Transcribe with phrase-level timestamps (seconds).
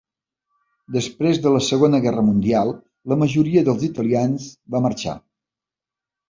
[0.93, 2.71] Després de la Segona Guerra Mundial,
[3.13, 5.15] la majoria dels italians va marxar.